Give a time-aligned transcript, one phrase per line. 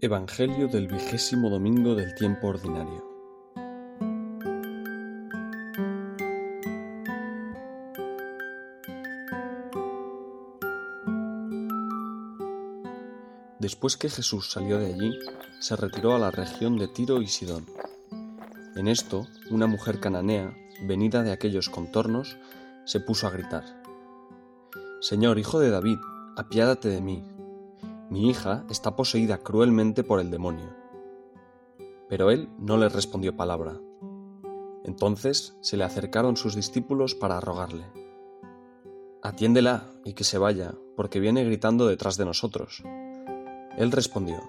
[0.00, 3.04] Evangelio del vigésimo domingo del tiempo ordinario.
[13.58, 15.18] Después que Jesús salió de allí,
[15.58, 17.66] se retiró a la región de Tiro y Sidón.
[18.76, 22.36] En esto, una mujer cananea, venida de aquellos contornos,
[22.84, 23.64] se puso a gritar,
[25.00, 25.98] Señor, hijo de David,
[26.36, 27.37] apiádate de mí
[28.10, 30.74] mi hija está poseída cruelmente por el demonio.
[32.08, 33.78] Pero él no le respondió palabra.
[34.84, 37.84] Entonces se le acercaron sus discípulos para rogarle.
[39.22, 42.82] Atiéndela y que se vaya, porque viene gritando detrás de nosotros.
[43.76, 44.40] Él respondió,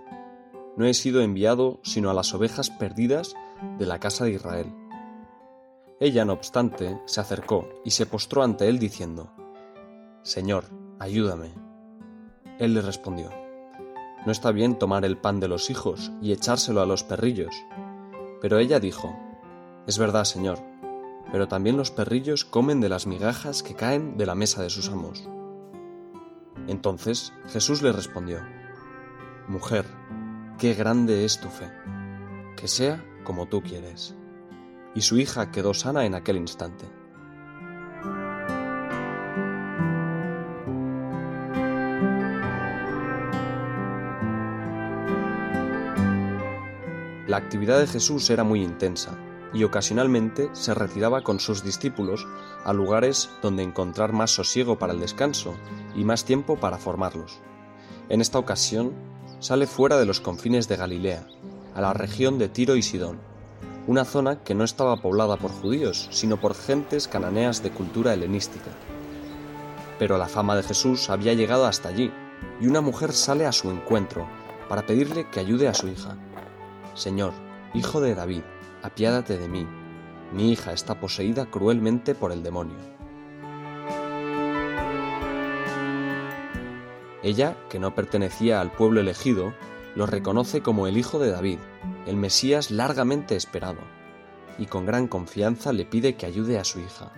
[0.78, 3.36] No he sido enviado sino a las ovejas perdidas
[3.78, 4.74] de la casa de Israel.
[6.00, 9.34] Ella, no obstante, se acercó y se postró ante él diciendo,
[10.22, 10.64] Señor,
[10.98, 11.54] ayúdame.
[12.58, 13.30] Él le respondió,
[14.30, 17.66] no está bien tomar el pan de los hijos y echárselo a los perrillos.
[18.40, 19.18] Pero ella dijo,
[19.88, 20.60] Es verdad, Señor,
[21.32, 24.88] pero también los perrillos comen de las migajas que caen de la mesa de sus
[24.90, 25.28] amos.
[26.68, 28.38] Entonces Jesús le respondió,
[29.48, 29.88] Mujer,
[30.60, 31.72] qué grande es tu fe,
[32.56, 34.16] que sea como tú quieres.
[34.94, 36.86] Y su hija quedó sana en aquel instante.
[47.30, 49.16] La actividad de Jesús era muy intensa
[49.54, 52.26] y ocasionalmente se retiraba con sus discípulos
[52.66, 55.54] a lugares donde encontrar más sosiego para el descanso
[55.96, 57.40] y más tiempo para formarlos.
[58.10, 58.96] En esta ocasión
[59.38, 61.28] sale fuera de los confines de Galilea,
[61.76, 63.20] a la región de Tiro y Sidón,
[63.86, 68.72] una zona que no estaba poblada por judíos, sino por gentes cananeas de cultura helenística.
[70.00, 72.12] Pero la fama de Jesús había llegado hasta allí,
[72.60, 74.28] y una mujer sale a su encuentro
[74.68, 76.18] para pedirle que ayude a su hija.
[77.00, 77.32] Señor,
[77.74, 78.42] Hijo de David,
[78.84, 79.66] apiádate de mí.
[80.34, 82.76] Mi hija está poseída cruelmente por el demonio.
[87.24, 89.54] Ella, que no pertenecía al pueblo elegido,
[89.96, 91.60] lo reconoce como el Hijo de David,
[92.06, 93.80] el Mesías largamente esperado,
[94.58, 97.14] y con gran confianza le pide que ayude a su hija.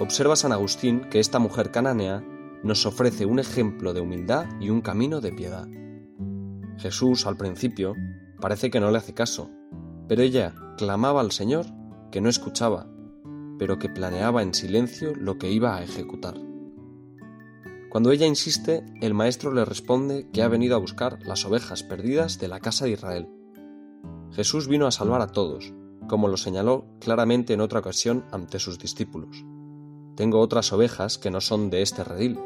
[0.00, 2.24] Observa San Agustín que esta mujer cananea
[2.62, 5.68] nos ofrece un ejemplo de humildad y un camino de piedad.
[6.78, 7.94] Jesús, al principio,
[8.40, 9.50] Parece que no le hace caso,
[10.08, 11.66] pero ella clamaba al Señor
[12.10, 12.86] que no escuchaba,
[13.58, 16.34] pero que planeaba en silencio lo que iba a ejecutar.
[17.90, 22.38] Cuando ella insiste, el maestro le responde que ha venido a buscar las ovejas perdidas
[22.38, 23.28] de la casa de Israel.
[24.32, 25.72] Jesús vino a salvar a todos,
[26.06, 29.44] como lo señaló claramente en otra ocasión ante sus discípulos.
[30.14, 32.38] Tengo otras ovejas que no son de este redil.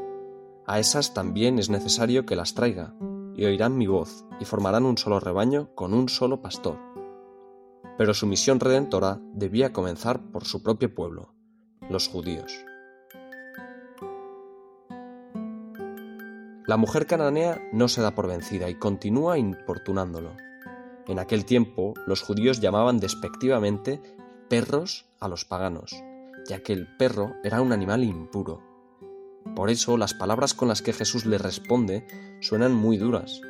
[0.67, 2.95] A esas también es necesario que las traiga,
[3.41, 6.77] y oirán mi voz, y formarán un solo rebaño con un solo pastor.
[7.97, 11.33] Pero su misión redentora debía comenzar por su propio pueblo,
[11.89, 12.53] los judíos.
[16.67, 20.37] La mujer cananea no se da por vencida y continúa importunándolo.
[21.07, 24.03] En aquel tiempo los judíos llamaban despectivamente
[24.51, 25.97] perros a los paganos,
[26.47, 28.70] ya que el perro era un animal impuro.
[29.55, 32.07] Por eso las palabras con las que Jesús le responde
[32.41, 33.41] suenan muy duras.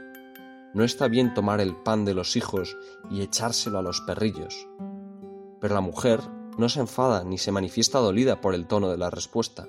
[0.72, 2.76] No está bien tomar el pan de los hijos
[3.10, 4.68] y echárselo a los perrillos.
[5.60, 6.20] Pero la mujer
[6.56, 9.68] no se enfada ni se manifiesta dolida por el tono de la respuesta.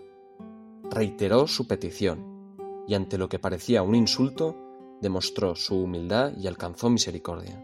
[0.90, 2.56] Reiteró su petición
[2.88, 4.58] y ante lo que parecía un insulto,
[5.02, 7.64] demostró su humildad y alcanzó misericordia.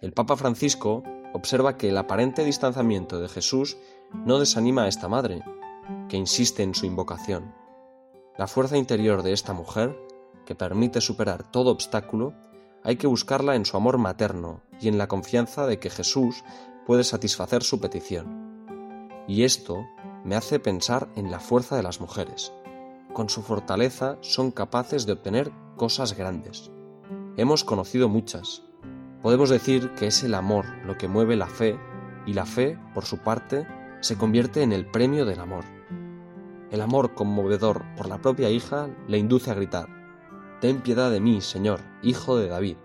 [0.00, 3.76] El Papa Francisco observa que el aparente distanciamiento de Jesús
[4.12, 5.42] no desanima a esta madre,
[6.08, 7.54] que insiste en su invocación.
[8.36, 9.98] La fuerza interior de esta mujer,
[10.44, 12.34] que permite superar todo obstáculo,
[12.82, 16.44] hay que buscarla en su amor materno y en la confianza de que Jesús
[16.86, 19.08] puede satisfacer su petición.
[19.26, 19.86] Y esto
[20.24, 22.52] me hace pensar en la fuerza de las mujeres.
[23.12, 26.70] Con su fortaleza son capaces de obtener cosas grandes.
[27.36, 28.62] Hemos conocido muchas.
[29.22, 31.78] Podemos decir que es el amor lo que mueve la fe
[32.26, 33.66] y la fe, por su parte,
[34.00, 35.64] se convierte en el premio del amor.
[36.70, 39.88] El amor conmovedor por la propia hija le induce a gritar,
[40.60, 42.76] Ten piedad de mí, Señor, hijo de David.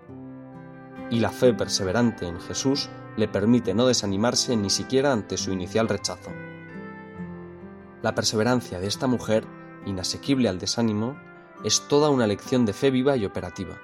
[1.10, 5.88] Y la fe perseverante en Jesús le permite no desanimarse ni siquiera ante su inicial
[5.88, 6.32] rechazo.
[8.02, 9.46] La perseverancia de esta mujer,
[9.86, 11.18] inasequible al desánimo,
[11.64, 13.78] es toda una lección de fe viva y operativa.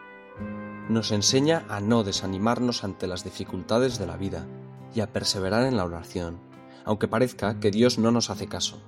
[0.89, 4.45] Nos enseña a no desanimarnos ante las dificultades de la vida
[4.94, 6.39] y a perseverar en la oración,
[6.86, 8.81] aunque parezca que Dios no nos hace caso.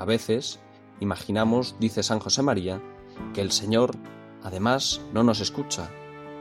[0.00, 0.58] A veces,
[0.98, 2.82] imaginamos, dice San José María,
[3.34, 3.92] que el Señor
[4.42, 5.90] Además, no nos escucha,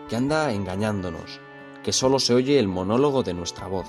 [0.08, 1.42] que anda engañándonos,
[1.84, 3.88] que solo se oye el monólogo de nuestra voz.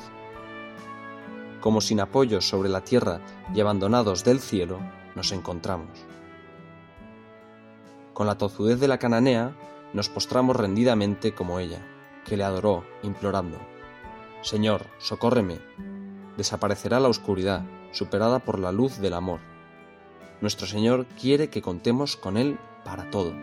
[1.61, 3.20] Como sin apoyo sobre la tierra
[3.55, 4.81] y abandonados del cielo,
[5.14, 5.90] nos encontramos.
[8.12, 9.56] Con la tozudez de la cananea,
[9.93, 11.87] nos postramos rendidamente como ella,
[12.25, 13.58] que le adoró, implorando,
[14.43, 15.58] Señor, socórreme.
[16.37, 17.62] Desaparecerá la oscuridad,
[17.93, 19.50] superada por la luz del amor.
[20.40, 23.34] Nuestro Señor quiere que contemos con Él para todo.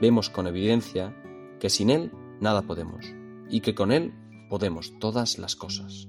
[0.00, 1.16] Vemos con evidencia
[1.58, 3.06] que sin Él nada podemos
[3.48, 4.12] y que con Él
[4.50, 6.08] podemos todas las cosas.